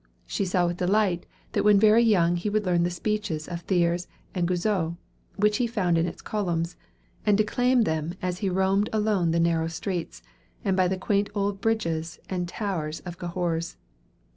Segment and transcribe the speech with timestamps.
[0.25, 4.07] She saw with delight that when very young he would learn the speeches of Thiers
[4.33, 4.95] and Guizot,
[5.35, 6.75] which he found in its columns,
[7.23, 10.23] and declaim them as he roamed alone the narrow streets,
[10.65, 13.75] and by the quaint old bridges and towers of Cahors.